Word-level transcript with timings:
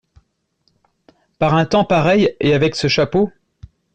Par 1.37 1.53
un 1.53 1.65
temps 1.67 1.85
pareil 1.85 2.35
et 2.39 2.55
avec 2.55 2.75
ce 2.75 2.87
chapeau?… 2.87 3.31